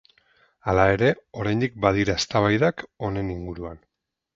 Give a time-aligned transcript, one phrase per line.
[0.71, 1.11] Hala ere
[1.43, 3.83] oraindik badira eztabaidak honen inguruan.